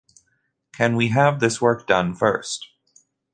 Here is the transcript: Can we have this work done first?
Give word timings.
Can 0.73 0.95
we 0.95 1.09
have 1.09 1.39
this 1.39 1.61
work 1.61 1.85
done 1.85 2.15
first? 2.15 2.69